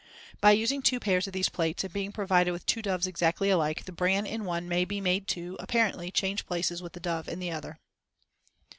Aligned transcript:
By 0.39 0.53
using 0.53 0.81
two 0.81 0.99
pairs 0.99 1.27
of 1.27 1.33
these 1.33 1.47
plates, 1.49 1.83
and 1.83 1.93
being 1.93 2.11
provided 2.11 2.53
with 2.53 2.65
two 2.65 2.81
doves 2.81 3.05
exactly 3.05 3.51
alike, 3.51 3.85
the 3.85 3.91
bran 3.91 4.25
in 4.25 4.45
one 4.45 4.67
may 4.67 4.83
be 4.83 4.99
made 4.99 5.27
to, 5.27 5.55
apparently, 5.59 6.09
change 6.09 6.47
places 6.47 6.81
with 6.81 6.93
the 6.93 6.99
dove 6.99 7.29
in 7.29 7.37
the 7.37 7.51
other. 7.51 7.77